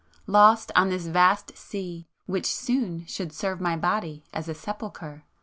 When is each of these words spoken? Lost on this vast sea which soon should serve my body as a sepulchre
Lost 0.25 0.71
on 0.75 0.89
this 0.89 1.05
vast 1.05 1.55
sea 1.55 2.07
which 2.25 2.47
soon 2.47 3.05
should 3.05 3.31
serve 3.31 3.61
my 3.61 3.77
body 3.77 4.23
as 4.33 4.49
a 4.49 4.55
sepulchre 4.55 5.25